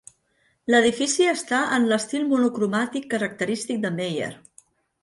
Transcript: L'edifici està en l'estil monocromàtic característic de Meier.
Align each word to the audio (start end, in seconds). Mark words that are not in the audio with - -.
L'edifici 0.75 1.27
està 1.33 1.59
en 1.77 1.85
l'estil 1.91 2.27
monocromàtic 2.33 3.09
característic 3.17 3.87
de 3.87 3.95
Meier. 4.01 4.37